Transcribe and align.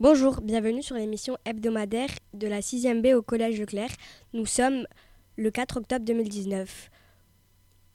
Bonjour, 0.00 0.40
bienvenue 0.40 0.82
sur 0.82 0.96
l'émission 0.96 1.38
hebdomadaire 1.44 2.08
de 2.32 2.48
la 2.48 2.58
6e 2.58 3.00
B 3.00 3.14
au 3.16 3.22
Collège 3.22 3.60
Leclerc. 3.60 3.92
Nous 4.32 4.44
sommes 4.44 4.88
le 5.36 5.52
4 5.52 5.76
octobre 5.76 6.04
2019. 6.04 6.90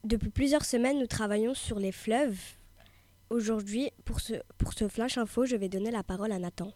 Depuis 0.06 0.30
plusieurs 0.30 0.64
semaines, 0.64 0.98
nous 0.98 1.08
travaillons 1.08 1.54
sur 1.54 1.78
les 1.78 1.92
fleuves. 1.92 2.40
Aujourd'hui, 3.30 3.92
pour 4.06 4.22
ce, 4.22 4.88
flash 4.88 5.18
info, 5.18 5.46
je 5.46 5.58
vais 5.58 5.68
donner 5.68 5.92
la 5.92 6.02
parole 6.02 6.32
à 6.32 6.40
Nathan. 6.40 6.72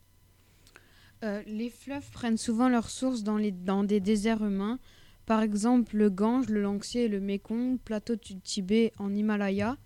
Euh, 1.23 1.41
les 1.47 1.69
fleuves 1.69 2.11
prennent 2.11 2.37
souvent 2.37 2.67
leur 2.67 2.89
source 2.89 3.23
dans, 3.23 3.39
des 3.85 4.01
déserts 4.01 4.43
humains. 4.43 4.77
Par 5.25 5.41
exemple, 5.41 5.95
le 5.95 6.09
Gange, 6.09 6.49
le 6.49 6.63
Yangtze 6.63 6.97
et 6.97 7.07
le 7.07 7.21
Mekong, 7.21 7.79
plateau 7.79 8.17
du 8.17 8.41
Tibet 8.41 8.91
en 8.99 9.15
Himalaya, 9.15 9.77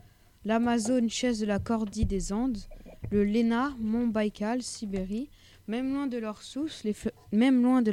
l'Amazone, 0.45 1.11
chaise 1.11 1.39
de 1.39 1.45
la 1.45 1.59
Cordille 1.59 2.07
des 2.07 2.33
Andes, 2.33 2.57
le 3.11 3.23
Lena, 3.23 3.73
mont 3.79 4.07
Baïkal, 4.07 4.61
Sibérie. 4.61 5.29
Même 5.67 5.93
loin, 5.93 6.07
de 6.07 6.17
leur 6.17 6.43
source, 6.43 6.85
les 6.85 6.95
même 7.33 7.61
loin 7.61 7.81
de 7.81 7.91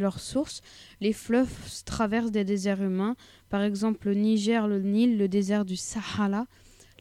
les 1.00 1.12
fleuves 1.12 1.82
traversent 1.84 2.30
des 2.30 2.44
déserts 2.44 2.80
humains. 2.82 3.16
Par 3.50 3.62
exemple, 3.62 4.08
le 4.08 4.14
Niger, 4.14 4.68
le 4.68 4.80
Nil, 4.80 5.18
le 5.18 5.26
désert 5.26 5.64
du 5.64 5.74
Sahara, 5.74 6.46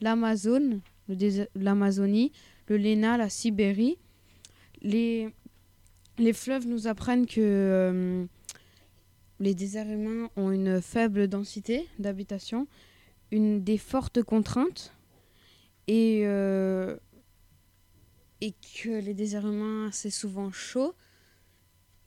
l'Amazone, 0.00 0.80
l'Amazonie, 1.54 2.32
le 2.66 2.76
Lena, 2.76 3.16
la 3.16 3.28
Sibérie. 3.28 3.98
Les, 4.82 5.28
les 6.18 6.32
fleuves 6.32 6.66
nous 6.66 6.88
apprennent 6.88 7.26
que 7.26 7.40
euh, 7.40 8.24
les 9.38 9.54
déserts 9.54 9.88
humains 9.88 10.28
ont 10.36 10.50
une 10.50 10.80
faible 10.80 11.28
densité 11.28 11.86
d'habitation, 12.00 12.66
une 13.30 13.62
des 13.62 13.78
fortes 13.78 14.22
contraintes 14.22 14.92
et, 15.86 16.22
euh, 16.24 16.96
et 18.40 18.52
que 18.52 19.00
les 19.00 19.14
déserts 19.14 19.46
humains 19.46 19.90
c'est 19.92 20.10
souvent 20.10 20.50
chaud. 20.52 20.94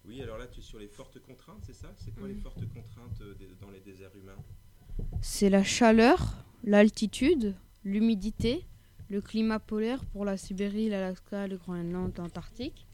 Oui, 0.05 0.21
alors 0.21 0.37
là 0.37 0.47
tu 0.47 0.59
es 0.59 0.63
sur 0.63 0.79
les 0.79 0.87
fortes 0.87 1.19
contraintes, 1.19 1.63
c'est 1.65 1.75
ça? 1.75 1.93
C'est 1.97 2.11
quoi 2.15 2.27
les 2.27 2.35
fortes 2.35 2.65
contraintes 2.73 3.21
euh, 3.21 3.35
dans 3.59 3.69
les 3.71 3.81
déserts 3.81 4.15
humains? 4.15 4.41
C'est 5.21 5.49
la 5.49 5.63
chaleur, 5.63 6.45
l'altitude, 6.63 7.55
l'humidité, 7.83 8.65
le 9.09 9.21
climat 9.21 9.59
polaire 9.59 10.03
pour 10.05 10.25
la 10.25 10.37
Sibérie, 10.37 10.89
l'Alaska, 10.89 11.47
le 11.47 11.57
Groenland, 11.57 12.11
l'Antarctique. 12.17 12.85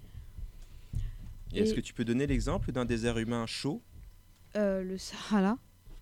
Est-ce 1.54 1.74
que 1.76 1.82
tu 1.82 1.94
peux 1.94 2.04
donner 2.04 2.26
l'exemple 2.26 2.72
d'un 2.72 2.86
désert 2.86 3.20
humain 3.20 3.46
chaud? 3.46 3.82
Euh, 4.56 4.84
Le 4.84 4.98
Sahara. 4.98 5.58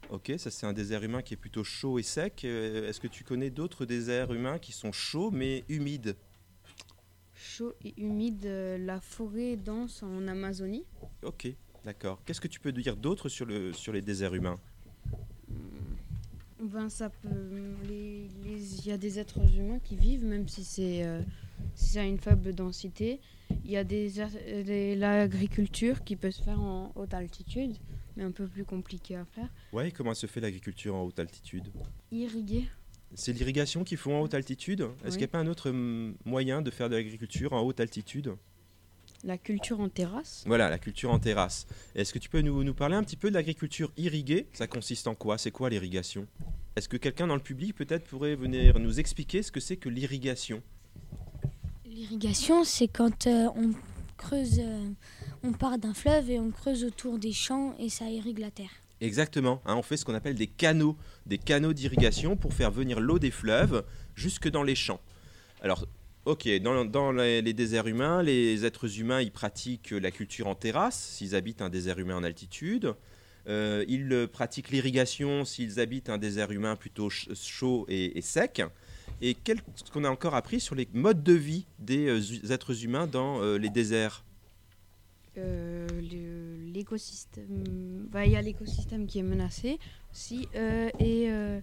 Ok, 0.10 0.32
ça 0.38 0.50
c'est 0.50 0.66
un 0.66 0.74
désert 0.74 1.04
humain 1.04 1.22
qui 1.22 1.34
est 1.34 1.38
plutôt 1.38 1.64
chaud 1.64 2.00
et 2.00 2.04
sec. 2.04 2.44
Euh, 2.46 2.88
est-ce 2.88 3.00
que 3.00 3.08
tu 3.08 3.24
connais 3.24 3.50
d'autres 3.50 3.86
déserts 3.86 4.34
humains 4.34 4.60
qui 4.60 4.72
sont 4.72 4.92
chauds 4.92 5.32
mais 5.32 5.64
humides? 5.68 6.16
Chaud 7.42 7.74
et 7.84 7.94
humide, 7.98 8.46
euh, 8.46 8.78
la 8.78 9.02
forêt 9.02 9.58
dense 9.58 10.04
en 10.04 10.28
Amazonie. 10.28 10.86
Ok, 11.24 11.48
d'accord. 11.84 12.22
Qu'est-ce 12.24 12.40
que 12.40 12.48
tu 12.48 12.60
peux 12.60 12.72
dire 12.72 12.96
d'autre 12.96 13.30
sur, 13.30 13.48
le, 13.48 13.74
sur 13.74 13.92
les 13.94 14.02
déserts 14.02 14.36
humains? 14.36 14.60
Ben, 16.62 16.88
ça 16.90 17.10
peut. 17.10 17.30
Il 17.84 18.30
les, 18.44 18.88
y 18.88 18.92
a 18.92 18.98
des 18.98 19.18
êtres 19.18 19.42
humains 19.58 19.80
qui 19.80 19.96
vivent, 19.96 20.24
même 20.24 20.48
si 20.48 20.64
c'est 20.64 21.04
si 21.74 21.90
ça 21.94 22.02
a 22.02 22.04
une 22.04 22.20
faible 22.20 22.54
densité. 22.54 23.20
Il 23.66 23.72
y 23.72 23.78
a 23.78 23.84
des, 23.84 24.96
l'agriculture 24.96 26.04
qui 26.04 26.16
peut 26.16 26.32
se 26.32 26.44
faire 26.44 26.62
en 26.62 26.92
haute 26.96 27.14
altitude 27.14 27.76
mais 28.16 28.24
un 28.24 28.32
peu 28.32 28.48
plus 28.48 28.66
compliqué 28.66 29.16
à 29.16 29.26
faire. 29.26 29.50
Ouais, 29.72 29.92
comment 29.92 30.14
se 30.14 30.28
fait 30.28 30.42
l'agriculture 30.42 30.96
en 30.96 31.04
haute 31.04 31.20
altitude? 31.20 31.72
Irriguer. 32.12 32.66
C'est 33.14 33.34
l'irrigation 33.34 33.84
qu'il 33.84 33.98
faut 33.98 34.12
en 34.12 34.22
haute 34.22 34.34
altitude. 34.34 34.88
Est-ce 35.04 35.12
qu'il 35.12 35.20
n'y 35.20 35.26
a 35.26 35.28
pas 35.28 35.40
un 35.40 35.48
autre 35.48 35.72
moyen 36.26 36.62
de 36.62 36.72
faire 36.72 36.90
de 36.90 36.96
l'agriculture 36.96 37.54
en 37.54 37.62
haute 37.62 37.80
altitude? 37.80 38.36
La 39.24 39.38
culture 39.38 39.80
en 39.80 39.90
terrasse? 39.90 40.44
Voilà, 40.48 40.70
la 40.70 40.80
culture 40.80 41.12
en 41.12 41.20
terrasse. 41.20 41.68
Est-ce 41.94 42.14
que 42.14 42.20
tu 42.20 42.30
peux 42.30 42.42
nous, 42.42 42.64
nous 42.64 42.74
parler 42.74 42.96
un 42.96 43.04
petit 43.04 43.18
peu 43.18 43.30
de 43.30 43.36
l'agriculture 43.36 43.92
irriguée? 43.98 44.48
Ça 44.54 44.66
consiste 44.66 45.08
en 45.08 45.14
quoi? 45.14 45.38
C'est 45.38 45.52
quoi 45.52 45.70
l'irrigation? 45.70 46.26
Est-ce 46.76 46.90
que 46.90 46.98
quelqu'un 46.98 47.28
dans 47.28 47.36
le 47.36 47.42
public 47.42 47.76
peut-être 47.76 48.06
pourrait 48.06 48.36
venir 48.36 48.80
nous 48.80 49.00
expliquer 49.00 49.44
ce 49.44 49.52
que 49.52 49.60
c'est 49.60 49.78
que 49.78 49.90
l'irrigation? 49.90 50.64
L'irrigation, 51.86 52.64
c'est 52.64 52.88
quand 52.88 53.28
euh, 53.28 53.50
on 53.56 53.74
creuse... 54.18 54.60
Euh, 54.60 54.90
on 55.44 55.52
part 55.54 55.78
d'un 55.78 55.94
fleuve 55.94 56.30
et 56.30 56.40
on 56.40 56.52
creuse 56.52 56.84
autour 56.84 57.18
des 57.18 57.34
champs 57.34 57.76
et 57.80 57.90
ça 57.90 58.10
irrigue 58.10 58.40
la 58.40 58.52
terre. 58.52 58.70
Exactement, 59.02 59.64
hein, 59.66 59.76
on 59.76 59.82
fait 59.82 59.98
ce 59.98 60.06
qu'on 60.06 60.14
appelle 60.14 60.36
des 60.36 60.46
canaux, 60.46 60.96
des 61.26 61.40
canaux 61.40 61.74
d'irrigation 61.74 62.36
pour 62.36 62.54
faire 62.54 62.70
venir 62.70 63.00
l'eau 63.00 63.18
des 63.18 63.32
fleuves 63.32 63.84
jusque 64.16 64.48
dans 64.48 64.62
les 64.62 64.76
champs. 64.76 65.02
Alors, 65.64 65.88
ok, 66.26 66.48
dans, 66.62 67.12
les, 67.12 67.54
déserts 67.54 67.88
humains, 67.88 68.22
les 68.22 68.64
êtres 68.64 69.00
humains, 69.00 69.20
ils 69.22 69.32
pratiquent 69.32 69.90
la 69.90 70.12
culture 70.12 70.46
en 70.46 70.54
terrasse, 70.54 71.00
s'ils 71.16 71.36
habitent 71.36 71.64
un 71.64 71.70
désert 71.70 71.98
humain 71.98 72.16
en 72.16 72.24
altitude. 72.24 72.94
Euh, 73.48 73.84
ils 73.88 74.28
pratiquent 74.32 74.70
l'irrigation 74.70 75.46
s'ils 75.46 75.80
habitent 75.80 76.10
un 76.10 76.20
désert 76.20 76.52
humain 76.52 76.76
plutôt 76.76 77.10
chaud 77.10 77.88
et, 77.90 78.22
sec. 78.22 78.62
Et 79.20 79.34
qu'est-ce 79.34 79.92
qu'on 79.92 80.04
a 80.04 80.10
encore 80.10 80.36
appris 80.36 80.60
sur 80.60 80.76
les 80.76 80.88
modes 80.94 81.24
de 81.24 81.34
vie 81.34 81.66
des 81.80 82.08
euh, 82.08 82.52
êtres 82.52 82.84
humains 82.84 83.08
dans 83.08 83.42
euh, 83.42 83.58
les 83.58 83.70
déserts? 83.70 84.24
Euh, 85.38 85.88
l'écosystème. 86.74 88.08
Bah, 88.12 88.26
il 88.26 88.32
y 88.32 88.36
a 88.36 88.42
l'écosystème 88.42 89.08
qui 89.08 89.20
est 89.20 89.24
menacé 89.24 89.80
aussi 90.12 90.48
euh, 90.56 90.90
et 91.00 91.30
euh, 91.30 91.60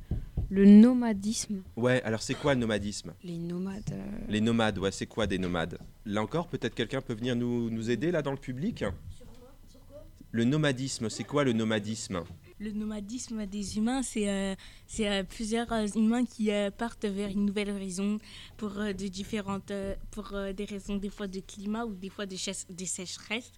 le 0.50 0.64
nomadisme. 0.64 1.62
Ouais, 1.76 2.02
alors 2.02 2.22
c'est 2.22 2.34
quoi 2.34 2.54
le 2.54 2.60
nomadisme? 2.60 3.14
Les 3.22 3.38
nomades. 3.38 3.94
Les 4.28 4.40
nomades, 4.40 4.78
ouais, 4.78 4.92
c'est 4.92 5.06
quoi 5.06 5.26
des 5.26 5.38
nomades? 5.38 5.78
Là 6.06 6.22
encore, 6.22 6.48
peut-être 6.48 6.74
quelqu'un 6.74 7.00
peut 7.00 7.14
venir 7.14 7.36
nous, 7.36 7.70
nous 7.70 7.90
aider 7.90 8.10
là 8.10 8.22
dans 8.22 8.32
le 8.32 8.38
public? 8.38 8.78
Sur 8.78 9.26
quoi? 9.26 9.52
Sur 9.68 9.80
quoi? 9.86 10.04
Le 10.30 10.44
nomadisme, 10.44 11.08
c'est 11.10 11.24
quoi 11.24 11.44
le 11.44 11.52
nomadisme? 11.52 12.22
Le 12.60 12.72
nomadisme 12.72 13.46
des 13.46 13.76
humains, 13.76 14.02
c'est 14.02 14.28
euh, 14.28 14.54
euh, 15.00 15.22
plusieurs 15.22 15.70
euh, 15.72 15.86
humains 15.94 16.24
qui 16.24 16.50
partent 16.76 17.04
vers 17.04 17.28
une 17.28 17.46
nouvelle 17.46 17.70
horizon 17.70 18.18
pour, 18.56 18.70
de 18.70 19.06
différentes, 19.06 19.72
pour 20.10 20.32
des 20.56 20.64
raisons 20.64 20.96
des 20.96 21.08
fois 21.08 21.28
de 21.28 21.38
climat 21.38 21.84
ou 21.84 21.94
des 21.94 22.08
fois 22.08 22.26
de, 22.26 22.36
des 22.70 22.86
sécheresses, 22.86 23.52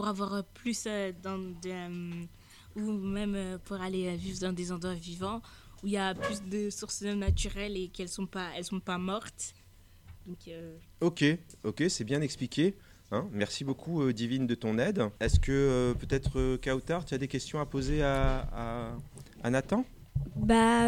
pour 0.00 0.08
avoir 0.08 0.42
plus 0.54 0.88
dans 1.22 1.36
de, 1.36 2.26
ou 2.74 2.90
même 2.90 3.58
pour 3.66 3.78
aller 3.78 4.16
vivre 4.16 4.40
dans 4.40 4.54
des 4.54 4.72
endroits 4.72 4.94
vivants 4.94 5.42
où 5.82 5.88
il 5.88 5.92
y 5.92 5.98
a 5.98 6.14
plus 6.14 6.42
de 6.42 6.70
sources 6.70 7.02
naturelles 7.02 7.76
et 7.76 7.88
qu'elles 7.88 8.08
sont 8.08 8.24
pas 8.24 8.48
elles 8.56 8.64
sont 8.64 8.80
pas 8.80 8.96
mortes. 8.96 9.54
Donc, 10.26 10.50
ok, 11.02 11.22
ok, 11.64 11.84
c'est 11.90 12.04
bien 12.04 12.22
expliqué. 12.22 12.76
Hein, 13.12 13.28
merci 13.30 13.62
beaucoup, 13.62 14.00
euh, 14.00 14.14
Divine, 14.14 14.46
de 14.46 14.54
ton 14.54 14.78
aide. 14.78 15.02
Est-ce 15.20 15.38
que 15.38 15.52
euh, 15.52 15.92
peut-être, 15.92 16.38
euh, 16.38 16.56
Kautar, 16.56 17.04
tu 17.04 17.12
as 17.12 17.18
des 17.18 17.28
questions 17.28 17.60
à 17.60 17.66
poser 17.66 18.02
à, 18.02 18.96
Nathan? 19.44 19.84
Bah, 20.34 20.86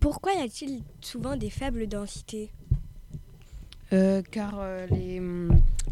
pourquoi 0.00 0.32
y 0.32 0.40
a-t-il 0.40 0.82
souvent 1.02 1.36
des 1.36 1.50
faibles 1.50 1.88
densités? 1.88 2.50
Car 3.90 4.64
les, 4.90 5.20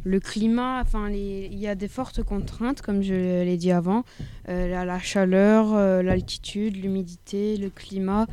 le 0.05 0.21
climat, 0.21 0.81
enfin, 0.81 1.11
il 1.11 1.59
y 1.59 1.67
a 1.67 1.75
des 1.75 1.89
fortes 1.89 2.23
contraintes, 2.23 2.83
comme 2.83 3.03
je 3.03 3.15
l'ai 3.15 3.57
dit 3.57 3.73
avant 3.73 4.05
la, 4.47 4.85
la, 4.85 4.99
chaleur, 4.99 6.03
l'altitude, 6.03 6.77
l'humidité, 6.77 7.57
le 7.57 7.71
climat, 7.71 8.27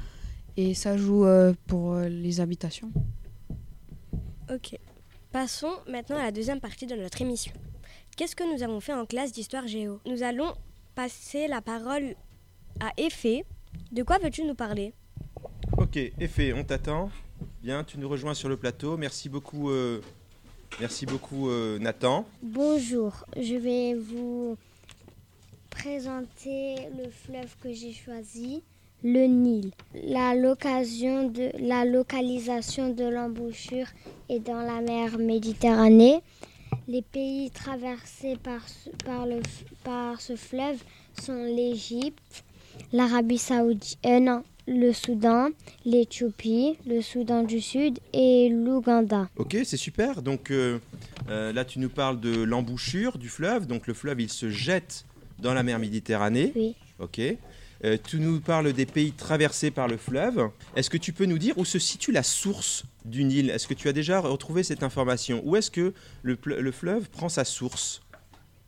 et 0.58 0.74
ça 0.74 0.97
joue 0.97 1.25
pour 1.68 1.96
les 1.96 2.41
habitations. 2.41 2.91
Ok. 4.52 4.78
Passons 5.31 5.74
maintenant 5.88 6.18
à 6.18 6.24
la 6.24 6.31
deuxième 6.31 6.59
partie 6.59 6.88
de 6.88 6.96
notre 6.96 7.22
émission. 7.22 7.53
Qu'est-ce 8.18 8.35
que 8.35 8.44
nous 8.52 8.63
avons 8.63 8.79
fait 8.79 8.94
en 8.94 9.06
classe 9.06 9.31
d'histoire 9.31 9.68
géo? 9.68 10.02
Nous 10.08 10.24
allons 10.24 10.53
passer 10.96 11.47
la 11.47 11.62
parole 11.62 12.16
à 12.79 12.91
Effet. 12.97 13.46
De 13.91 14.02
quoi 14.02 14.18
veux-tu 14.18 14.44
nous 14.44 14.56
parler? 14.56 14.94
Ok, 15.78 15.97
Effet, 15.97 16.52
on 16.52 16.63
t'attend. 16.63 17.12
Bien, 17.62 17.84
tu 17.84 18.00
nous 18.00 18.09
rejoins 18.09 18.34
sur 18.34 18.50
le 18.50 18.58
plateau. 18.58 18.97
Merci 18.97 19.29
beaucoup, 19.29 19.69
euh, 19.69 20.02
merci 20.80 21.06
beaucoup 21.06 21.50
euh, 21.50 21.80
Nathan. 21.80 22.25
Bonjour, 22.41 23.25
je 23.35 23.56
vais 23.56 23.94
vous 23.96 24.58
présenter 25.70 26.76
le 26.97 27.09
fleuve 27.09 27.55
que 27.61 27.72
j'ai 27.72 27.94
choisi 27.94 28.64
le 29.03 29.26
Nil. 29.28 29.72
La, 29.94 30.35
localisation 30.35 31.29
de 32.94 33.05
l'embouchure 33.05 33.88
est 34.28 34.40
dans 34.40 34.61
la 34.61 34.82
mer 34.82 35.17
Méditerranée. 35.17 36.22
Les 36.88 37.02
pays 37.02 37.49
traversés 37.52 38.38
par 38.38 38.61
ce 40.20 40.35
fleuve 40.35 40.84
sont 41.22 41.44
l'Égypte, 41.44 42.44
l'Arabie 42.91 43.38
saoudite, 43.38 43.97
euh, 44.05 44.40
le 44.70 44.94
Soudan, 44.94 45.50
l'Éthiopie, 45.84 46.78
le 46.86 47.02
Soudan 47.02 47.44
du 47.44 47.60
Sud 47.60 48.00
et 48.14 48.50
l'Ouganda. 48.50 49.28
Ok, 49.36 49.58
c'est 49.64 49.78
super. 49.78 50.22
Donc 50.22 50.52
euh, 50.52 50.78
euh, 51.30 51.52
là, 51.52 51.66
tu 51.66 51.80
nous 51.80 51.90
parles 51.90 52.20
de 52.20 52.44
l'embouchure 52.44 53.18
du 53.18 53.30
fleuve. 53.30 53.66
Donc 53.66 53.88
le 53.88 53.94
fleuve, 53.94 54.22
il 54.22 54.30
se 54.30 54.50
jette 54.50 55.06
dans 55.40 55.54
la 55.54 55.64
mer 55.64 55.80
Méditerranée. 55.80 56.54
Oui. 56.56 56.76
Ok. 57.00 57.20
Euh, 57.86 57.98
tu 58.06 58.20
nous 58.20 58.42
parles 58.42 58.74
des 58.74 58.86
pays 58.86 59.14
traversés 59.14 59.72
par 59.72 59.88
le 59.88 59.98
fleuve. 59.98 60.50
Est-ce 60.76 60.90
que 60.90 60.98
tu 60.98 61.14
peux 61.14 61.26
nous 61.26 61.38
dire 61.38 61.58
où 61.58 61.66
se 61.66 61.80
situe 61.80 62.12
la 62.12 62.24
source 62.24 62.84
du 63.06 63.24
Nil 63.24 63.50
Est-ce 63.50 63.68
que 63.68 63.74
tu 63.74 63.88
as 63.88 63.94
déjà 63.94 64.20
retrouvé 64.20 64.64
cette 64.64 64.84
information? 64.84 65.42
Où 65.46 65.56
est-ce 65.56 65.72
que 65.72 65.94
le, 66.22 66.72
fleuve 66.72 67.10
prend 67.10 67.30
sa 67.30 67.46
source? 67.46 68.02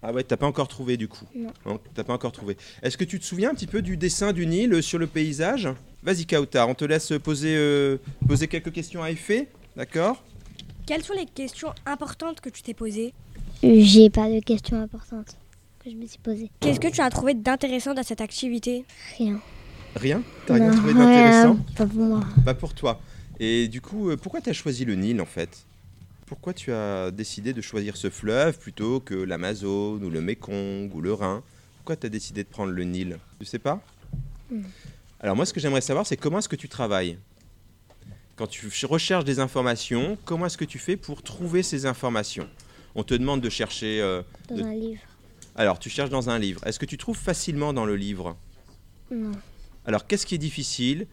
Ah 0.01 0.13
ouais, 0.13 0.23
t'as 0.23 0.37
pas 0.37 0.47
encore 0.47 0.69
trouvé 0.69 0.97
du 0.97 1.07
coup. 1.07 1.27
Non. 1.35 1.79
t'as 1.93 2.03
pas 2.03 2.13
encore 2.13 2.31
trouvé. 2.31 2.57
Est-ce 2.81 2.97
que 2.97 3.03
tu 3.03 3.19
te 3.19 3.25
souviens 3.25 3.51
un 3.51 3.53
petit 3.53 3.67
peu 3.67 3.81
du 3.81 3.97
dessin 3.97 4.31
du 4.31 4.47
Nil 4.47 4.81
sur 4.81 4.97
le 4.97 5.05
paysage? 5.07 5.67
Vas-y 6.03 6.25
Kautar, 6.25 6.67
on 6.67 6.73
te 6.73 6.83
laisse 6.85 7.13
poser, 7.23 7.55
euh, 7.55 7.97
poser 8.27 8.47
quelques 8.47 8.71
questions 8.71 9.03
à 9.03 9.11
effet, 9.11 9.47
d'accord? 9.75 10.23
Quelles 10.87 11.03
sont 11.03 11.13
les 11.13 11.27
questions 11.27 11.73
importantes 11.85 12.41
que 12.41 12.49
tu 12.49 12.63
t'es 12.63 12.73
posées? 12.73 13.13
J'ai 13.61 14.09
pas 14.09 14.27
de 14.27 14.39
questions 14.39 14.81
importantes 14.81 15.37
que 15.83 15.91
je 15.91 15.95
me 15.95 16.07
suis 16.07 16.17
posées. 16.17 16.49
Qu'est-ce 16.59 16.79
que 16.79 16.87
tu 16.87 17.01
as 17.01 17.09
trouvé 17.11 17.35
d'intéressant 17.35 17.93
dans 17.93 18.01
cette 18.03 18.21
activité? 18.21 18.83
Rien. 19.17 19.39
Rien? 19.95 20.23
T'as 20.47 20.55
rien 20.55 20.71
trouvé 20.71 20.93
rien. 20.93 21.05
d'intéressant 21.05 21.57
Pas 21.75 21.85
pour 21.85 22.03
moi. 22.03 22.23
Pas 22.45 22.53
pour 22.55 22.73
toi. 22.73 22.99
Et 23.39 23.67
du 23.67 23.81
coup, 23.81 24.09
euh, 24.09 24.17
pourquoi 24.17 24.41
tu 24.41 24.49
as 24.49 24.53
choisi 24.53 24.85
le 24.85 24.95
Nil 24.95 25.21
en 25.21 25.25
fait? 25.25 25.65
Pourquoi 26.25 26.53
tu 26.53 26.71
as 26.71 27.11
décidé 27.11 27.53
de 27.53 27.61
choisir 27.61 27.95
ce 27.97 28.09
fleuve 28.09 28.57
plutôt 28.57 28.99
que 29.01 29.13
l'Amazone 29.13 30.03
ou 30.03 30.09
le 30.09 30.21
Mékong 30.21 30.89
ou 30.93 31.01
le 31.01 31.13
Rhin? 31.13 31.43
Pourquoi 31.77 31.95
tu 31.95 32.07
as 32.07 32.09
décidé 32.09 32.43
de 32.43 32.49
prendre 32.49 32.71
le 32.71 32.83
Nil? 32.83 33.19
Tu 33.39 33.45
sais 33.45 33.59
pas? 33.59 33.81
Non. 34.49 34.61
Alors 35.21 35.35
moi, 35.35 35.45
ce 35.45 35.53
que 35.53 35.59
j'aimerais 35.59 35.81
savoir, 35.81 36.05
c'est 36.07 36.17
comment 36.17 36.39
est-ce 36.39 36.49
que 36.49 36.55
tu 36.55 36.67
travailles? 36.67 37.17
Quand 38.35 38.47
tu 38.47 38.61
ch- 38.71 38.85
recherches 38.85 39.23
des 39.23 39.39
informations, 39.39 40.17
comment 40.25 40.47
est-ce 40.47 40.57
que 40.57 40.65
tu 40.65 40.79
fais 40.79 40.97
pour 40.97 41.21
trouver 41.21 41.61
ces 41.63 41.85
informations? 41.85 42.49
On 42.95 43.03
te 43.03 43.13
demande 43.13 43.39
de 43.41 43.49
chercher... 43.49 44.01
euh, 44.01 44.23
Dans 44.49 44.55
De- 44.55 44.63
un 44.63 44.73
livre. 44.73 45.01
Alors, 45.55 45.77
tu 45.79 45.89
cherches 45.89 46.09
dans 46.09 46.29
un 46.29 46.39
livre. 46.39 46.65
Est-ce 46.65 46.79
que 46.79 46.85
tu 46.85 46.97
trouves 46.97 47.17
facilement 47.17 47.71
dans 47.73 47.85
le 47.85 47.95
livre? 47.95 48.35
Non. 49.11 49.31
Alors, 49.85 50.07
qu'est-ce 50.07 50.25
qui 50.25 50.33
est 50.35 50.39
difficile 50.39 51.05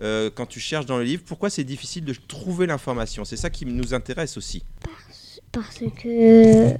euh, 0.00 0.30
quand 0.32 0.46
tu 0.46 0.60
cherches 0.60 0.86
dans 0.86 0.98
le 0.98 1.04
livre? 1.04 1.22
Pourquoi 1.26 1.50
c'est 1.50 1.64
difficile 1.64 2.04
de 2.04 2.12
trouver 2.12 2.66
l'information? 2.66 3.24
C'est 3.24 3.36
ça 3.36 3.50
qui 3.50 3.66
nous 3.66 3.92
intéresse 3.94 4.36
aussi. 4.36 4.62
Parce 5.50 5.78
que 6.00 6.76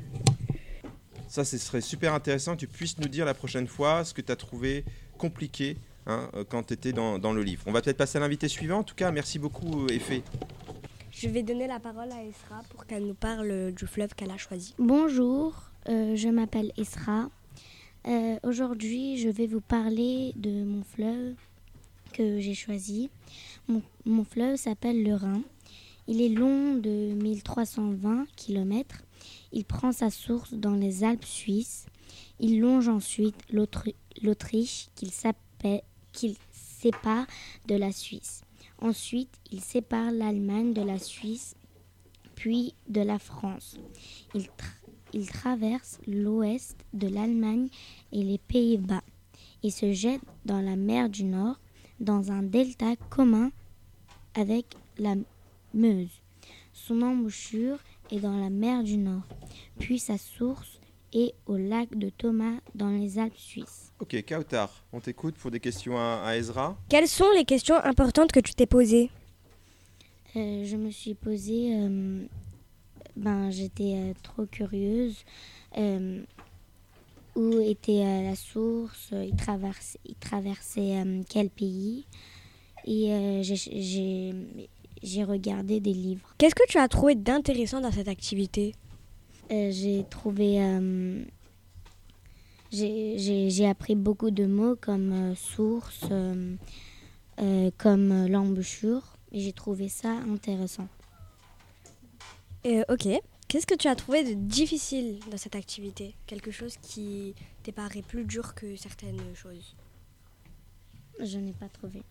Ça, 1.29 1.45
ce 1.45 1.59
serait 1.59 1.81
super 1.81 2.13
intéressant 2.15 2.55
que 2.55 2.61
tu 2.61 2.69
puisses 2.69 2.99
nous 2.99 3.09
dire 3.09 3.25
la 3.25 3.35
prochaine 3.35 3.67
fois 3.67 4.05
ce 4.05 4.15
que 4.15 4.21
tu 4.21 4.31
as 4.31 4.37
trouvé 4.37 4.85
compliqué 5.17 5.77
hein, 6.09 6.29
euh, 6.35 6.45
quand 6.49 6.65
tu 6.65 6.75
étais 6.75 6.93
dans, 6.93 7.19
dans 7.19 7.33
le 7.33 7.43
livre. 7.43 7.63
On 7.67 7.73
va 7.73 7.81
peut-être 7.83 7.97
passer 7.97 8.19
à 8.19 8.21
l'invité 8.21 8.49
suivant. 8.49 8.79
En 8.79 8.85
tout 8.85 8.95
cas, 8.95 9.11
merci 9.13 9.39
beaucoup, 9.39 9.85
euh, 9.85 9.89
Effet. 9.93 10.23
Je 11.13 11.29
vais 11.29 11.43
donner 11.43 11.67
la 11.67 11.81
parole 11.81 12.11
à 12.13 12.23
Esra 12.25 12.63
pour 12.71 12.87
qu'elle 12.87 13.05
nous 13.07 13.15
parle 13.15 13.51
euh, 13.51 13.71
du 13.73 13.87
fleuve 13.87 14.15
qu'elle 14.15 14.31
a 14.31 14.37
choisi. 14.37 14.75
Bonjour, 14.79 15.55
euh, 15.89 16.17
je 16.17 16.29
m'appelle 16.29 16.73
Esra. 16.77 17.29
Euh, 18.07 18.37
Aujourd'hui, 18.43 19.19
je 19.19 19.29
vais 19.29 19.47
vous 19.47 19.61
parler 19.61 20.33
de 20.37 20.63
mon 20.65 20.83
fleuve 20.85 21.35
que 22.13 22.41
j'ai 22.41 22.55
choisi. 22.55 23.11
Mon, 23.69 23.83
mon 24.07 24.25
fleuve 24.25 24.57
s'appelle 24.57 25.03
le 25.03 25.15
Rhin. 25.15 25.43
Il 26.07 26.23
est 26.23 26.29
long 26.31 26.75
de 26.77 27.13
1320 27.15 28.27
km. 28.37 29.03
Il 29.53 29.65
prend 29.65 29.93
sa 29.93 30.09
source 30.11 30.55
dans 30.55 30.73
les 30.75 31.05
Alpes 31.05 31.25
suisses. 31.25 31.85
Il 32.41 32.61
longe 32.61 32.89
ensuite 32.89 33.37
l'Autri- 33.51 33.97
l'Autriche 34.23 34.89
qu'il 34.95 35.11
s'appelle- 35.11 35.83
qu'il 36.13 36.37
sépare 36.51 37.27
de 37.67 37.75
la 37.75 37.93
Suisse. 37.93 38.43
Ensuite, 38.81 39.35
il 39.51 39.61
sépare 39.61 40.13
l'Allemagne 40.13 40.73
de 40.73 40.83
la 40.83 40.99
Suisse, 40.99 41.55
puis 42.35 42.75
de 42.89 43.01
la 43.01 43.19
France. 43.19 43.79
Il, 44.35 44.43
tra- 44.43 44.91
il 45.13 45.29
traverse 45.29 45.99
l'ouest 46.07 46.77
de 46.93 47.09
l'Allemagne 47.09 47.69
et 48.13 48.23
les 48.23 48.39
Pays-Bas 48.39 49.03
et 49.65 49.71
se 49.71 49.93
jette 49.93 50.23
dans 50.45 50.61
la 50.61 50.77
mer 50.77 51.09
du 51.09 51.25
Nord 51.25 51.59
dans 51.99 52.31
un 52.31 52.43
delta 52.45 52.95
commun 53.11 53.51
avec 54.35 54.77
la 54.99 55.17
Meuse. 55.75 56.23
Son 56.73 57.03
embouchure 57.03 57.79
est 58.13 58.21
dans 58.21 58.37
la 58.37 58.51
mer 58.51 58.85
du 58.85 58.97
Nord, 58.97 59.27
puis 59.81 59.99
sa 59.99 60.17
source 60.17 60.79
est 61.13 61.35
au 61.47 61.57
lac 61.57 61.97
de 61.97 62.11
Thomas 62.11 62.59
dans 62.75 62.89
les 62.91 63.19
Alpes 63.19 63.37
suisses. 63.37 63.93
Ok, 64.01 64.17
Kautar, 64.27 64.85
on 64.93 65.01
t'écoute 65.01 65.35
pour 65.37 65.51
des 65.51 65.61
questions 65.61 65.97
à, 65.99 66.23
à 66.25 66.37
Ezra. 66.37 66.77
Quelles 66.89 67.09
sont 67.09 67.31
les 67.37 67.45
questions 67.45 67.77
importantes 67.77 68.33
que 68.33 68.41
tu 68.41 68.55
t'es 68.55 68.67
posées? 68.67 69.11
Euh, 70.37 70.65
je 70.65 70.77
me 70.77 70.91
suis 70.91 71.15
posé, 71.15 71.75
euh, 71.75 72.25
ben 73.17 73.51
j'étais 73.51 73.95
euh, 73.97 74.13
trop 74.23 74.47
curieuse. 74.47 75.25
euh, 75.77 76.23
où 77.35 77.61
était 77.61 78.05
euh, 78.05 78.23
la 78.31 78.35
source 78.37 79.11
Il 79.13 79.37
traversait, 79.37 79.99
il 80.05 80.17
traversait 80.17 80.99
euh, 81.01 81.23
quel 81.29 81.51
pays? 81.51 82.05
Et 82.85 83.13
euh, 83.13 83.43
j'ai- 83.43 85.23
regardé 85.25 85.79
des 85.79 85.93
livres. 85.93 86.35
Qu'est-ce 86.39 86.55
que 86.55 86.67
tu 86.69 86.79
as 86.79 86.89
trouvé 86.89 87.15
d'intéressant 87.15 87.81
dans 87.81 87.93
cette 87.93 88.09
activité? 88.09 88.75
Euh, 88.75 88.88
j'ai 89.51 90.05
trouvé, 90.11 90.63
euh, 90.63 91.23
j'ai- 92.73 93.67
appris 93.67 93.95
beaucoup 93.95 94.31
de 94.31 94.47
mots 94.47 94.77
comme 94.77 95.13
euh, 95.13 95.35
source, 95.35 96.05
euh, 96.11 96.55
euh, 97.41 97.71
comme 97.79 98.13
euh, 98.13 98.29
l'embouchure, 98.29 99.17
et 99.33 99.41
j'ai 99.41 99.53
trouvé 99.53 99.89
ça 99.89 100.11
intéressant. 100.11 100.89
Euh, 102.67 102.85
Ok. 102.89 103.09
Qu'est-ce 103.49 103.67
que 103.67 103.75
tu 103.75 103.89
as 103.89 103.97
trouvé 103.97 104.25
de 104.25 104.35
difficile 104.35 105.21
dans 105.31 105.39
cette 105.39 105.57
activité? 105.57 106.15
Quelque 106.27 106.51
chose 106.51 106.77
qui 106.83 107.35
t'est 107.63 107.73
paru 107.73 108.03
plus 108.03 108.25
dur 108.27 108.55
que 108.55 108.77
certaines 108.77 109.19
choses? 109.35 109.75
Je 111.19 111.39
n'ai 111.39 111.55
pas 111.55 111.69
trouvé. 111.71 112.03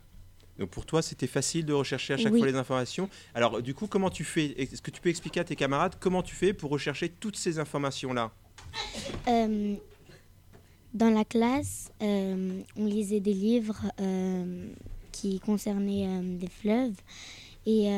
Donc 0.59 0.69
pour 0.69 0.85
toi, 0.85 1.01
c'était 1.01 1.27
facile 1.27 1.65
de 1.65 1.73
rechercher 1.73 2.13
à 2.13 2.17
chaque 2.17 2.33
Oui. 2.33 2.39
fois 2.39 2.47
les 2.47 2.55
informations. 2.55 3.09
Alors 3.35 3.61
du 3.61 3.73
coup, 3.73 3.87
comment 3.87 4.09
tu 4.09 4.23
fais? 4.23 4.53
Est-ce 4.57 4.81
que 4.81 4.91
tu 4.91 5.01
peux 5.01 5.09
expliquer 5.09 5.39
à 5.39 5.43
tes 5.43 5.55
camarades 5.55 5.95
comment 5.99 6.23
tu 6.23 6.35
fais 6.35 6.53
pour 6.53 6.71
rechercher 6.71 7.09
toutes 7.09 7.37
ces 7.37 7.59
informations-là? 7.59 8.31
Euh, 9.27 9.75
dans 10.93 11.09
la 11.09 11.25
classe, 11.25 11.91
euh, 12.01 12.61
on 12.75 12.85
lisait 12.85 13.19
des 13.19 13.33
livres 13.33 13.81
euh, 13.99 14.67
qui 15.11 15.39
concernaient 15.39 16.21
des 16.37 16.49
fleuves. 16.49 16.95
Et 17.69 17.89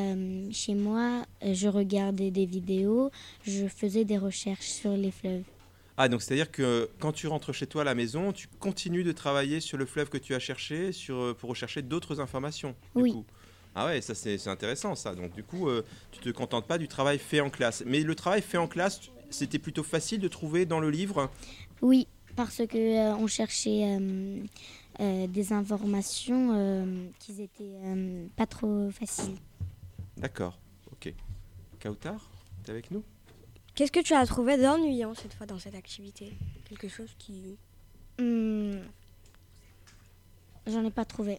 chez 0.50 0.74
moi, 0.74 1.24
je 1.40 1.68
regardais 1.68 2.32
des 2.32 2.44
vidéos, 2.44 3.12
je 3.46 3.68
faisais 3.68 4.04
des 4.04 4.18
recherches 4.18 4.66
sur 4.66 4.96
les 4.96 5.12
fleuves. 5.12 5.44
Ah, 6.02 6.08
donc 6.08 6.22
c'est-à-dire 6.22 6.50
que 6.50 6.88
quand 6.98 7.12
tu 7.12 7.26
rentres 7.26 7.52
chez 7.52 7.66
toi 7.66 7.82
à 7.82 7.84
la 7.84 7.94
maison, 7.94 8.32
tu 8.32 8.48
continues 8.58 9.04
de 9.04 9.12
travailler 9.12 9.60
sur 9.60 9.76
le 9.76 9.84
fleuve 9.84 10.08
que 10.08 10.16
tu 10.16 10.34
as 10.34 10.38
cherché 10.38 10.92
sur, 10.92 11.16
euh, 11.16 11.34
pour 11.34 11.50
rechercher 11.50 11.82
d'autres 11.82 12.20
informations. 12.20 12.74
du 12.96 13.02
Oui. 13.02 13.12
coup. 13.12 13.26
Ah 13.74 13.84
ouais, 13.84 14.00
ça 14.00 14.14
c'est 14.14 14.48
intéressant 14.48 14.94
ça. 14.94 15.14
Donc 15.14 15.34
du 15.34 15.42
coup, 15.44 15.68
euh, 15.68 15.84
tu 16.10 16.20
te 16.20 16.30
contentes 16.30 16.66
pas 16.66 16.78
du 16.78 16.88
travail 16.88 17.18
fait 17.18 17.42
en 17.42 17.50
classe. 17.50 17.82
Mais 17.84 18.00
le 18.00 18.14
travail 18.14 18.40
fait 18.40 18.56
en 18.56 18.66
classe, 18.66 19.10
c'était 19.28 19.58
plutôt 19.58 19.82
facile 19.82 20.20
de 20.20 20.28
trouver 20.28 20.64
dans 20.64 20.80
le 20.80 20.88
livre? 20.88 21.30
Oui, 21.82 22.08
parce 22.34 22.66
que 22.66 22.78
euh, 22.78 23.14
on 23.16 23.26
cherchait 23.26 23.84
euh, 23.84 24.42
euh, 25.00 25.26
des 25.26 25.52
informations 25.52 26.52
euh, 26.54 27.08
qui 27.18 27.32
étaient 27.42 27.76
euh, 27.84 28.26
pas 28.36 28.46
trop 28.46 28.90
faciles. 28.90 29.36
D'accord, 30.16 30.58
ok. 30.92 31.12
Kautar, 31.78 32.30
t'es 32.64 32.70
avec 32.72 32.90
nous? 32.90 33.04
Qu'est-ce 33.80 33.92
que 33.92 34.00
tu 34.00 34.12
as 34.12 34.26
trouvé 34.26 34.58
d'ennuyant 34.58 35.14
cette 35.14 35.32
fois 35.32 35.46
dans 35.46 35.58
cette 35.58 35.74
activité? 35.74 36.34
Quelque 36.68 36.86
chose 36.86 37.08
qui... 37.16 37.56
Hmm, 38.18 38.80
J'en 40.66 40.84
ai 40.84 40.90
pas 40.90 41.06
trouvé. 41.06 41.38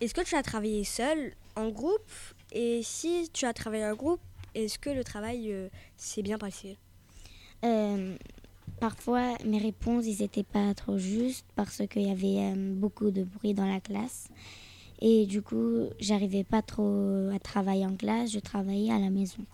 Est-ce 0.00 0.14
que 0.14 0.22
tu 0.22 0.36
as 0.36 0.42
travaillé 0.42 0.84
seul, 0.84 1.34
en 1.54 1.68
groupe? 1.68 2.10
Et 2.52 2.82
si 2.82 3.28
tu 3.30 3.44
as 3.44 3.52
travaillé 3.52 3.84
en 3.84 3.94
groupe, 3.94 4.22
est-ce 4.54 4.78
que 4.78 4.88
le 4.88 5.04
travail 5.04 5.52
euh, 5.52 5.68
s'est 5.98 6.22
bien 6.22 6.38
passé? 6.38 6.78
Euh, 7.62 8.16
parfois, 8.80 9.36
mes 9.44 9.58
réponses, 9.58 10.06
ils 10.06 10.22
n'étaient 10.22 10.44
pas 10.44 10.72
trop 10.72 10.96
justes 10.96 11.44
parce 11.56 11.86
qu'il 11.88 12.08
y 12.08 12.10
avait 12.10 12.54
euh, 12.54 12.74
beaucoup 12.74 13.10
de 13.10 13.24
bruit 13.24 13.52
dans 13.52 13.70
la 13.70 13.80
classe. 13.80 14.28
Et 15.02 15.26
du 15.26 15.42
coup, 15.42 15.90
j'arrivais 15.98 16.42
pas 16.42 16.62
trop 16.62 17.28
à 17.34 17.38
travailler 17.38 17.84
en 17.84 17.96
classe, 17.96 18.32
je 18.32 18.38
travaillais 18.38 18.90
à 18.90 18.98
la 18.98 19.10
maison. 19.10 19.44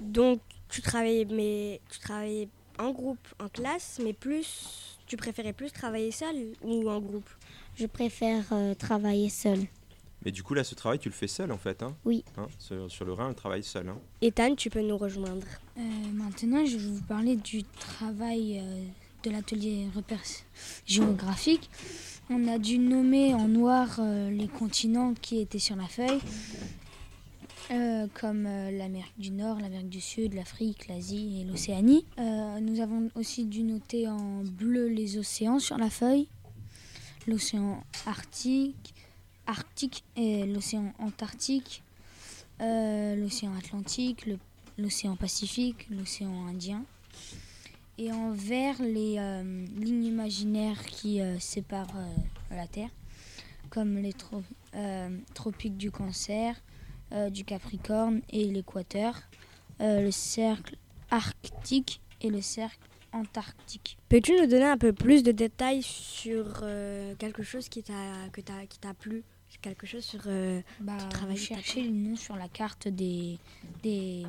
Donc, 0.00 0.40
tu 0.68 0.82
travaillais, 0.82 1.26
mais 1.26 1.80
tu 1.90 1.98
travaillais 2.00 2.48
en 2.78 2.90
groupe, 2.90 3.26
en 3.38 3.48
classe, 3.48 4.00
mais 4.02 4.12
plus, 4.12 4.98
tu 5.06 5.16
préférais 5.16 5.52
plus 5.52 5.70
travailler 5.70 6.10
seul 6.10 6.54
ou 6.62 6.88
en 6.90 7.00
groupe? 7.00 7.28
Je 7.76 7.86
préfère 7.86 8.44
euh, 8.52 8.74
travailler 8.74 9.28
seule. 9.28 9.66
Mais 10.24 10.32
du 10.32 10.42
coup, 10.42 10.54
là, 10.54 10.64
ce 10.64 10.74
travail, 10.74 10.98
tu 10.98 11.08
le 11.08 11.14
fais 11.14 11.26
seul 11.26 11.50
en 11.50 11.56
fait. 11.56 11.82
Hein? 11.82 11.96
Oui. 12.04 12.24
Hein, 12.36 12.46
sur, 12.58 12.90
sur 12.90 13.04
le 13.04 13.12
Rhin, 13.12 13.30
on 13.30 13.34
travaille 13.34 13.62
seul. 13.62 13.88
Hein? 13.88 13.98
Ethan, 14.20 14.54
tu 14.54 14.68
peux 14.68 14.82
nous 14.82 14.98
rejoindre. 14.98 15.46
Euh, 15.78 15.82
maintenant, 16.12 16.64
je 16.66 16.76
vais 16.76 16.88
vous 16.88 17.02
parler 17.02 17.36
du 17.36 17.64
travail 17.64 18.58
euh, 18.58 18.84
de 19.22 19.30
l'atelier 19.30 19.88
repères 19.94 20.20
géographiques. 20.86 21.70
On 22.28 22.48
a 22.48 22.58
dû 22.58 22.78
nommer 22.78 23.34
en 23.34 23.48
noir 23.48 23.96
euh, 23.98 24.30
les 24.30 24.48
continents 24.48 25.14
qui 25.14 25.40
étaient 25.40 25.58
sur 25.58 25.76
la 25.76 25.86
feuille, 25.86 26.20
euh, 27.70 28.06
comme 28.14 28.46
euh, 28.46 28.70
l'Amérique 28.70 29.18
du 29.18 29.30
Nord, 29.30 29.58
l'Amérique 29.60 29.88
du 29.88 30.00
Sud, 30.00 30.34
l'Afrique, 30.34 30.88
l'Asie 30.88 31.40
et 31.40 31.44
l'Océanie. 31.44 32.04
Euh, 32.18 32.58
nous 32.60 32.80
avons 32.80 33.10
aussi 33.14 33.44
dû 33.44 33.62
noter 33.62 34.08
en 34.08 34.42
bleu 34.42 34.88
les 34.88 35.18
océans 35.18 35.58
sur 35.58 35.78
la 35.78 35.90
feuille. 35.90 36.28
l'océan 37.26 37.82
Arctique, 38.06 38.94
Arctique 39.46 40.04
et 40.16 40.46
l'océan 40.46 40.92
Antarctique, 40.98 41.82
l'océan 42.60 43.54
Atlantique, 43.56 44.28
l'océan 44.78 45.16
Pacifique, 45.16 45.86
l'océan 45.90 46.46
Indien. 46.46 46.84
Et 47.98 48.12
en 48.12 48.30
vert, 48.32 48.80
les 48.80 49.16
lignes 49.78 50.04
imaginaires 50.04 50.82
qui 50.86 51.20
séparent 51.38 51.94
la 52.50 52.66
Terre, 52.66 52.90
comme 53.68 53.96
les 53.98 54.12
tro- 54.14 54.42
tropiques 55.34 55.76
du 55.76 55.90
Cancer, 55.90 56.54
du 57.30 57.44
Capricorne 57.44 58.20
et 58.30 58.44
l'équateur, 58.46 59.14
euh, 59.80 60.02
le 60.02 60.10
cercle 60.10 60.76
arctique 61.10 62.00
et 62.20 62.30
le 62.30 62.40
cercle 62.40 62.78
antarctique. 63.12 63.96
Peux-tu 64.08 64.32
nous 64.40 64.46
donner 64.46 64.64
un 64.66 64.78
peu 64.78 64.92
plus 64.92 65.22
de 65.22 65.32
détails 65.32 65.82
sur 65.82 66.60
euh, 66.62 67.14
quelque 67.16 67.42
chose 67.42 67.68
qui 67.68 67.82
t'a 67.82 68.28
que 68.32 68.40
t'as- 68.40 68.66
qui 68.66 68.78
t'a 68.78 68.94
plu? 68.94 69.24
Quelque 69.62 69.84
chose 69.86 70.04
sur... 70.04 70.20
euh, 70.26 70.60
Bah, 70.80 70.96
chercher 71.34 71.82
le 71.82 71.90
nom 71.90 72.14
sur 72.14 72.36
la 72.36 72.48
carte 72.48 72.86
des, 72.86 73.36
des, 73.82 74.24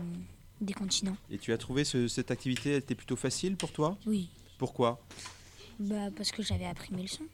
des 0.60 0.74
continents. 0.74 1.16
Et 1.30 1.38
tu 1.38 1.54
as 1.54 1.60
trouvé 1.60 1.84
ce- 1.84 2.08
cette 2.08 2.32
activité, 2.32 2.72
elle 2.72 2.78
était 2.78 2.96
plutôt 2.96 3.16
facile 3.16 3.56
pour 3.56 3.72
toi? 3.72 3.96
Oui, 4.08 4.30
Pourquoi? 4.58 5.00
Bah, 5.80 6.10
parce 6.16 6.32
que 6.32 6.42
j'avais 6.42 6.66
appris 6.66 6.92
mes 6.96 7.04
leçons. 7.04 7.28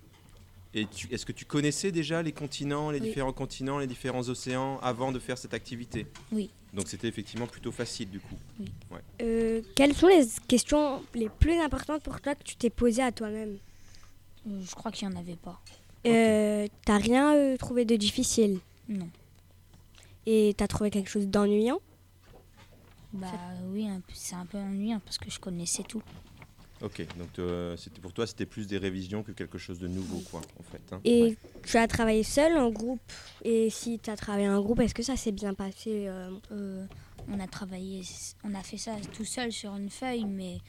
Et 0.77 0.86
tu- 0.86 1.12
est-ce 1.12 1.25
que 1.25 1.31
tu 1.31 1.43
connaissais 1.46 1.91
déjà 1.91 2.22
les 2.22 2.31
continents, 2.31 2.91
les 2.91 3.00
Oui. 3.00 3.07
différents 3.07 3.34
continents, 3.34 3.79
les 3.79 3.88
différents 3.88 4.29
océans 4.29 4.77
avant 4.84 5.12
de 5.12 5.17
faire 5.17 5.36
cette 5.36 5.55
activité? 5.55 6.05
Oui. 6.31 6.51
Donc 6.72 6.88
c'était 6.88 7.07
effectivement 7.07 7.48
plutôt 7.48 7.72
facile 7.72 8.12
du 8.12 8.19
coup. 8.19 8.36
euh, 9.22 9.63
quelles 9.74 9.96
sont 9.96 10.05
les 10.07 10.24
questions 10.48 11.01
les 11.15 11.29
plus 11.29 11.57
importantes 11.60 12.03
pour 12.03 12.22
toi 12.22 12.36
que 12.36 12.43
tu 12.43 12.55
t'es 12.57 12.69
posées 12.69 13.01
à 13.01 13.12
toi-même? 13.12 13.57
Je 14.46 14.75
crois 14.75 14.91
qu'il 14.91 15.07
n'y 15.07 15.15
en 15.15 15.19
avait 15.19 15.36
pas. 15.36 15.60
euh, 16.05 16.67
T'as 16.86 16.98
rien 17.00 17.34
euh, 17.36 17.57
trouvé 17.57 17.84
de 17.84 17.96
difficile? 17.96 18.60
Non. 18.88 19.10
Et 20.27 20.53
t'as 20.57 20.67
trouvé 20.67 20.91
quelque 20.91 21.10
chose 21.10 21.25
d'ennuyant? 21.27 21.79
Bah 23.13 23.31
oui, 23.72 23.88
un 23.89 24.00
peu- 24.01 24.13
c'est 24.13 24.36
un 24.36 24.46
peu 24.46 24.60
ennuyant 24.60 25.00
parce 25.03 25.17
que 25.17 25.31
je 25.31 25.39
connaissais 25.39 25.81
tout. 25.84 26.03
Ok, 26.81 27.01
donc 27.17 27.39
euh, 27.39 27.75
c'était 27.75 28.00
pour 28.00 28.13
toi 28.13 28.27
c'était 28.27 28.46
plus 28.46 28.67
des 28.67 28.77
révisions 28.77 29.24
que 29.24 29.31
quelque 29.31 29.57
chose 29.57 29.79
de 29.79 29.88
nouveau 29.88 30.19
quoi 30.29 30.41
en 30.60 30.63
fait. 30.63 30.81
hein. 30.93 31.01
Et 31.05 31.24
Ouais. 31.24 31.38
tu 31.65 31.77
as 31.77 31.88
travaillé 31.88 32.22
seul 32.24 32.55
en 32.57 32.69
groupe? 32.69 33.01
Et 33.43 33.69
si 33.72 33.98
tu 34.00 34.10
as 34.12 34.15
travaillé 34.15 34.48
en 34.48 34.62
groupe, 34.62 34.79
est-ce 34.81 34.93
que 34.93 35.01
ça 35.03 35.15
s'est 35.15 35.31
bien 35.31 35.53
passé 35.55 36.05
euh, 36.07 36.29
Euh, 36.51 36.86
on 37.29 37.39
a 37.39 37.48
travaillé, 37.48 38.03
on 38.43 38.53
a 38.53 38.62
fait 38.62 38.77
ça 38.77 38.96
tout 39.12 39.25
seul 39.25 39.51
sur 39.51 39.75
une 39.75 39.89
feuille, 39.89 40.25
mais 40.25 40.60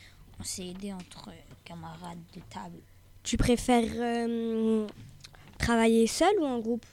on 0.40 0.44
s'est 0.44 0.68
aidé 0.68 0.92
entre 0.94 1.28
camarades 1.64 2.18
de 2.34 2.40
table, 2.48 2.78
Tu 3.22 3.36
préfères 3.36 3.92
euh, 3.96 4.86
travailler 5.58 6.06
seul 6.06 6.34
ou 6.40 6.44
en 6.44 6.58
groupe? 6.58 6.86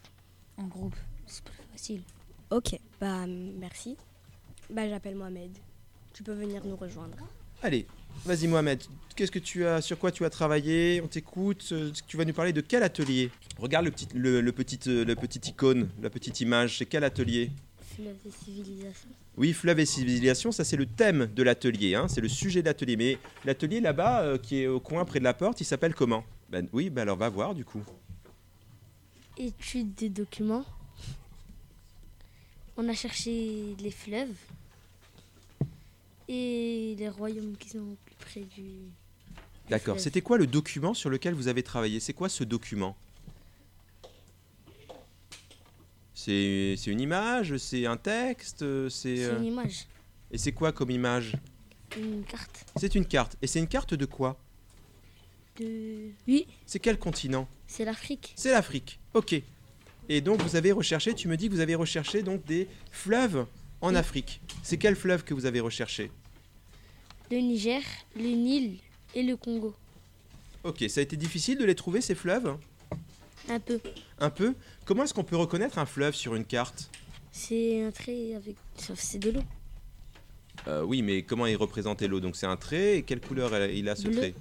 En 0.58 0.68
groupe. 0.68 0.96
C'est 1.26 1.44
plus 1.44 1.64
facile. 1.72 2.02
Ok, 2.52 2.78
bah 3.00 3.26
merci. 3.28 3.96
Bah 4.70 4.88
j'appelle 4.90 5.16
Mohamed. 5.16 5.52
Tu 6.14 6.22
peux 6.22 6.34
venir 6.34 6.64
nous 6.66 6.76
rejoindre. 6.76 7.18
Allez, 7.64 7.88
vas-y 8.24 8.48
Mohamed, 8.48 8.82
qu'est-ce 9.16 9.32
que 9.32 9.40
tu 9.40 9.66
as, 9.66 9.82
sur 9.82 9.98
quoi 9.98 10.12
tu 10.12 10.24
as 10.26 10.30
travaillé? 10.30 11.02
On 11.04 11.08
t'écoute. 11.08 11.70
euh, 11.72 11.92
Tu 12.08 12.18
vas 12.18 12.26
nous 12.26 12.34
parler 12.34 12.54
de 12.54 12.62
quel 12.62 12.84
atelier? 12.84 13.32
Regarde 13.58 13.86
le 13.86 13.92
petit, 13.92 14.08
le, 14.14 14.42
le 14.42 14.52
petit, 14.52 14.80
le 14.86 15.14
petit 15.16 15.50
icône, 15.50 15.90
la 16.02 16.10
petite 16.10 16.40
image. 16.42 16.78
C'est 16.78 16.86
quel 16.86 17.04
atelier? 17.04 17.52
Fleuve 17.96 18.16
et 18.28 18.32
civilisation. 18.46 19.10
Oui, 19.38 19.54
fleuve 19.54 19.80
et 19.80 19.86
civilisation, 19.86 20.52
ça 20.52 20.64
c'est 20.64 20.78
le 20.78 20.86
thème 20.86 21.28
de 21.34 21.44
l'atelier, 21.44 21.96
hein, 21.96 22.08
c'est 22.08 22.22
le 22.22 22.28
sujet 22.30 22.62
de 22.62 22.68
l'atelier. 22.68 22.96
Mais 22.96 23.18
l'atelier 23.44 23.80
là-bas, 23.82 24.22
euh, 24.22 24.38
qui 24.38 24.62
est 24.62 24.68
au 24.68 24.80
coin 24.80 25.04
près 25.06 25.20
de 25.20 25.24
la 25.26 25.34
porte, 25.34 25.60
il 25.62 25.66
s'appelle 25.66 25.94
comment? 25.94 26.24
Ben 26.50 26.68
oui, 26.74 26.90
ben 26.90 27.02
alors 27.04 27.18
va 27.18 27.30
voir 27.30 27.54
du 27.56 27.66
coup. 27.66 27.84
Étude 29.38 29.94
des 29.96 30.10
documents. 30.10 30.66
On 32.78 32.88
a 32.90 32.94
cherché 32.94 33.76
les 33.80 33.92
fleuves 33.92 34.36
et 36.28 36.96
les 36.98 37.10
royaumes 37.10 37.56
qui 37.58 37.70
sont 37.70 37.98
plus 38.06 38.16
près 38.16 38.42
du. 38.42 38.64
D'accord. 39.70 40.00
C'était 40.00 40.22
quoi 40.22 40.38
le 40.38 40.48
document 40.48 40.94
sur 40.94 41.10
lequel 41.10 41.34
vous 41.34 41.48
avez 41.48 41.64
travaillé? 41.64 42.00
C'est 42.00 42.14
quoi 42.14 42.30
ce 42.30 42.44
document? 42.44 42.96
C'est 46.14 46.76
une 46.88 47.00
image? 47.02 47.58
C'est 47.58 47.86
un 47.86 47.98
texte? 47.98 48.60
C'est 48.90 49.18
C'est 49.18 49.26
euh, 49.26 49.38
une 49.38 49.46
image, 49.46 49.86
et 50.32 50.38
c'est 50.38 50.52
quoi 50.52 50.72
comme 50.72 50.90
image? 50.90 51.36
Une 51.98 52.24
carte 52.24 52.66
C'est 52.78 52.96
une 52.96 53.06
carte. 53.06 53.38
Et 53.42 53.48
c'est 53.48 53.60
une 53.60 53.68
carte 53.68 53.94
de 53.94 54.06
quoi? 54.06 54.38
De. 55.60 56.10
Oui, 56.28 56.48
C'est 56.66 56.80
quel 56.80 56.98
continent? 56.98 57.48
C'est 57.68 57.86
l'Afrique. 57.86 58.34
C'est 58.36 58.52
l'Afrique. 58.52 59.00
Ok. 59.14 59.36
Et 60.10 60.22
donc 60.22 60.42
vous 60.42 60.56
avez 60.56 60.72
recherché. 60.72 61.14
Tu 61.14 61.28
me 61.28 61.38
dis 61.38 61.48
que 61.48 61.54
vous 61.54 61.60
avez 61.62 61.76
recherché 61.76 62.24
donc 62.24 62.44
des 62.46 62.68
fleuves 62.92 63.46
en. 63.82 63.96
Afrique. 63.96 64.42
C'est 64.64 64.78
quel 64.78 64.96
fleuve 64.96 65.24
que 65.24 65.34
vous 65.34 65.46
avez 65.46 65.60
recherché? 65.60 66.12
Le 67.32 67.38
Niger, 67.38 67.82
le 68.16 68.24
Nil 68.30 68.78
et 69.14 69.24
le 69.24 69.36
Congo. 69.36 69.74
Ok. 70.64 70.84
Ça 70.90 71.00
a 71.00 71.04
été 71.04 71.18
difficile 71.18 71.58
de 71.58 71.66
les 71.66 71.76
trouver 71.76 72.02
ces 72.02 72.16
fleuves? 72.16 72.56
Un 73.50 73.60
peu. 73.60 73.80
Un 74.20 74.30
peu? 74.30 74.56
Comment 74.86 75.04
est-ce 75.04 75.14
qu'on 75.14 75.24
peut 75.24 75.36
reconnaître 75.38 75.78
un 75.78 75.86
fleuve 75.86 76.16
sur 76.16 76.36
une 76.36 76.46
carte? 76.46 76.90
C'est 77.32 77.84
un 77.84 77.92
trait 77.92 78.34
avec. 78.36 78.56
Sauf 78.78 79.00
c'est 79.00 79.20
de 79.20 79.32
l'eau. 79.32 79.44
Euh, 80.68 80.84
oui, 80.84 81.02
mais 81.02 81.22
comment 81.22 81.46
est 81.46 81.56
représenté 81.56 82.08
l'eau? 82.08 82.20
Donc 82.20 82.36
c'est 82.36 82.46
un 82.48 82.56
trait, 82.56 82.98
et 82.98 83.04
quelle 83.04 83.20
couleur 83.22 83.52
il 83.70 83.88
a 83.90 83.96
ce 83.96 84.08
Bleu. 84.08 84.16
trait? 84.18 84.34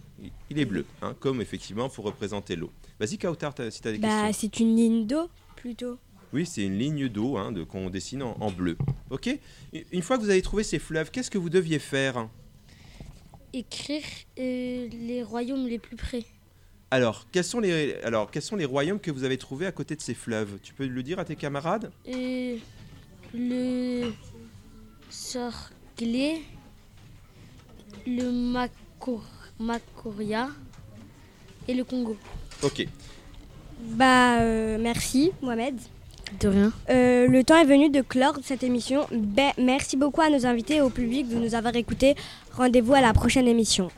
Il, 0.49 0.59
est 0.59 0.65
bleu, 0.65 0.87
hein, 1.03 1.15
comme 1.21 1.41
effectivement 1.43 1.89
pour 1.91 2.05
représenter 2.05 2.57
l'eau. 2.57 2.71
Vas-y 3.01 3.19
Kautar, 3.19 3.53
si 3.71 3.81
tu 3.83 3.89
as 3.89 3.93
des 3.93 3.99
Bah 3.99 4.09
questions. 4.29 4.33
c'est 4.41 4.61
une 4.61 4.77
ligne 4.77 5.07
d'eau 5.07 5.29
plutôt. 5.57 5.99
Oui, 6.35 6.45
c'est 6.47 6.63
une 6.65 6.77
ligne 6.79 7.09
d'eau 7.09 7.37
hein, 7.37 7.53
de- 7.53 7.63
qu'on 7.63 7.89
dessine 7.91 8.23
en, 8.25 8.37
en 8.41 8.51
bleu. 8.51 8.77
Ok? 9.11 9.31
Une 9.93 10.03
fois 10.03 10.19
que 10.19 10.23
vous 10.23 10.31
avez 10.31 10.43
trouvé 10.43 10.65
ces 10.65 10.81
fleuves, 10.81 11.11
qu'est-ce 11.13 11.31
que 11.31 11.39
vous 11.39 11.49
deviez 11.49 11.79
faire? 11.79 12.29
Écrire 13.53 14.03
euh, 14.41 14.89
les 14.89 15.23
royaumes 15.23 15.69
les 15.69 15.79
plus 15.79 15.97
près. 15.97 16.25
alors 16.91 17.27
quels, 17.31 17.45
sont 17.45 17.61
les, 17.61 17.95
alors, 18.03 18.33
quels 18.33 18.43
sont 18.43 18.57
les 18.57 18.65
royaumes 18.65 18.99
que 18.99 19.13
vous 19.13 19.23
avez 19.23 19.39
trouvés 19.39 19.67
à 19.67 19.73
côté 19.73 19.95
de 19.95 20.01
ces 20.01 20.15
fleuves? 20.15 20.59
Tu 20.61 20.75
peux 20.75 20.87
le 20.89 21.03
dire 21.05 21.21
à 21.21 21.25
tes 21.25 21.37
camarades? 21.37 21.93
Euh, 22.09 22.57
le 23.33 24.13
Sorglé, 25.09 26.43
le 28.09 28.25
Makor- 28.33 29.23
Makoria 29.61 30.49
et 31.69 31.75
le 31.75 31.85
Congo. 31.85 32.17
Ok. 32.63 32.87
Bah 33.81 34.41
euh, 34.41 34.79
merci 34.81 35.31
Mohamed. 35.41 35.79
De 36.41 36.49
rien. 36.49 36.73
Euh, 36.91 37.29
le 37.29 37.45
temps 37.45 37.57
est 37.57 37.65
venu 37.65 37.91
de 37.91 38.01
clore 38.01 38.39
cette 38.43 38.63
émission. 38.63 39.07
Ben, 39.13 39.53
merci 39.59 39.97
beaucoup 39.97 40.21
à 40.21 40.31
nos 40.31 40.47
invités 40.47 40.77
et 40.77 40.81
au 40.81 40.91
public 40.91 41.29
de 41.29 41.37
nous 41.37 41.55
avoir 41.55 41.75
écoutés. 41.77 42.15
Rendez-vous 42.53 42.95
à 42.95 43.01
la 43.01 43.13
prochaine 43.13 43.49
émission. 43.49 43.91